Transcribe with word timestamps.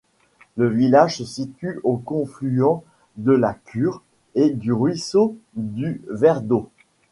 Le 0.57 0.67
village 0.67 1.17
se 1.17 1.25
situe 1.25 1.79
au 1.83 1.95
confluent 1.95 2.79
de 3.17 3.33
la 3.33 3.53
Cure 3.53 4.01
et 4.33 4.49
du 4.49 4.73
ruisseau 4.73 5.37
du 5.53 6.01
Verdot. 6.09 6.71